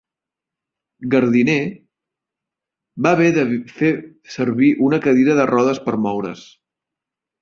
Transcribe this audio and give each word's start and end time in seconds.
Gardiner 1.11 1.57
va 3.07 3.11
haver 3.17 3.29
de 3.35 3.43
fer 3.83 3.91
servir 4.37 4.71
una 4.89 5.01
cadira 5.05 5.37
de 5.41 5.47
rodes 5.55 5.83
per 5.89 5.99
moure's. 6.07 6.43